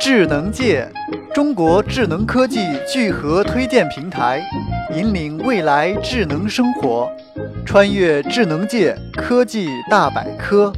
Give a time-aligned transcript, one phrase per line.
[0.00, 0.90] 智能界，
[1.34, 2.58] 中国智能科技
[2.90, 4.42] 聚合推荐平台，
[4.96, 7.06] 引领未来智能生活，
[7.66, 10.72] 穿越智能界科技大百科。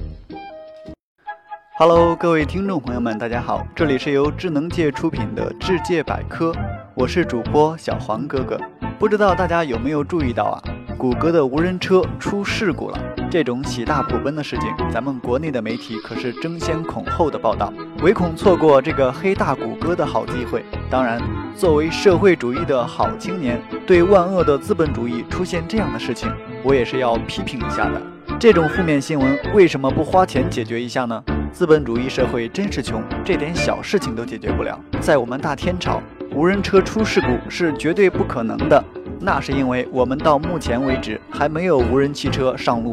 [1.79, 6.52] Hello，各位听众朋友们，大家好，这里是由智能界出品的智界百科，
[6.93, 8.61] 我是主播小黄哥哥。
[8.98, 10.59] 不知道大家有没有注意到啊？
[11.03, 12.98] 谷歌的无人车出事故了，
[13.29, 17.73] 这种喜大普奔的事情，咱们国内的媒体可是争先恐后的报道，
[18.05, 20.65] 唯恐错过这个黑大谷歌的好机会。
[20.88, 21.20] 当然，
[21.57, 28.01] 作为社会主义的好青年，对万恶的资本主义出现这样的事情，我也是要批评一下的。
[28.38, 31.21] 这种负面新闻为什么不花钱解决一下呢？
[31.51, 34.79] 资本主义社会真是穷，这点小事情都解决不了。
[35.01, 36.01] 在我们大天朝，
[36.32, 38.84] 无人车出事故是绝对不可能的。
[39.24, 42.92] 那是因为我们到目前为止还没有无人汽车上路。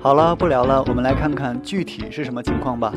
[0.00, 2.90] 好了，不聊了，我们来看看具体是什么情况吧。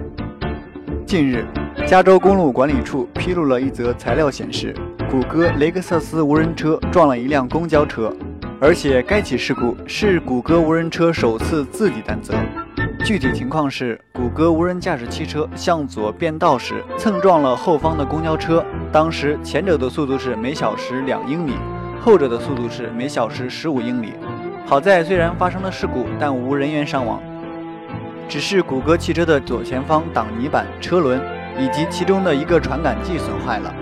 [1.06, 1.46] 近日，
[1.86, 4.74] 加州公路管理处披露了一则材料，显示
[5.12, 8.14] 谷歌雷克萨斯无人车撞了一辆公交车，
[8.62, 12.34] 而且该起事故是谷歌无人车首次自己担责。
[13.04, 21.52] 具体情况是，谷歌无人驾驶汽车向左变道时蹭撞了后方的公交车，当时前者的速度是每小时两英里。
[22.02, 24.14] 后者的速度是每小时十五英里。
[24.66, 27.22] 好在虽然发生了事故，但无人员伤亡，
[28.28, 31.20] 只是谷歌汽车的左前方挡泥板、车轮
[31.58, 33.74] 以及其中的一个传感器损坏了。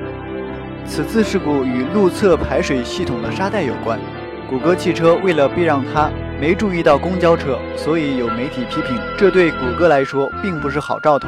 [0.86, 4.00] 此次事故与路侧排水系统的沙袋有关。
[4.50, 11.28] 谷歌汽车为了避让它，没注意到公交车，所以有媒体批评，这对谷歌来说并不是好兆头，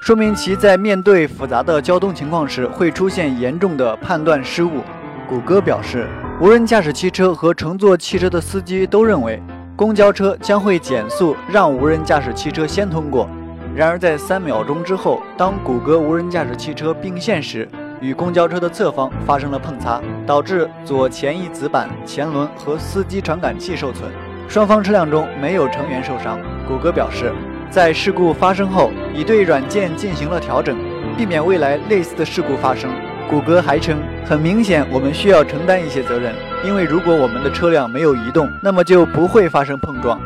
[0.00, 4.80] 说明其在面对复杂的交通情况时会出现严重的判断失误。
[5.28, 6.06] 谷歌表示，
[6.40, 9.42] 无人驾驶汽车和乘坐汽车的司机都认为，
[9.74, 13.28] 公交车将会减速让无人驾驶汽车先通过。
[13.74, 17.68] 然而，在三秒钟之后，当谷歌无人驾驶汽车并线时，
[18.00, 24.08] 与公交车的侧方发生了碰擦，导致左前翼子板、前轮和司机传感器受损。
[24.48, 26.38] 双方车辆中没有成员受伤。
[26.68, 27.32] 谷歌表示，
[27.68, 30.76] 在事故发生后，已对软件进行了调整，
[31.16, 32.88] 避免未来类似的事故发生。
[33.28, 36.32] 谷歌还称，很明显，我们需要承担一些责任，
[36.64, 40.20] 因为如果我们的车辆没有移动，那么就不会发生碰撞。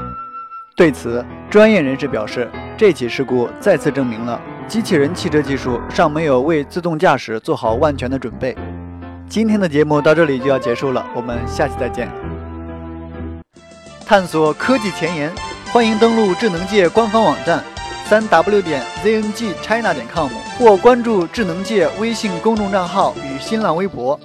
[0.76, 8.56] 对此，专业人士表示，这起事故再次证明了机器人汽车技术尚没有为自动驾驶做好万全的准备。
[9.28, 12.08] 今天的节目到这里就要结束了，我们下期再见。
[14.06, 15.30] 探索科技前沿，
[15.72, 17.62] 欢迎登录智能界官方网站。
[18.10, 20.28] 三 w 点 zngchina 点 com
[20.58, 24.18] 或关注智能界微信公众账号与新浪微博。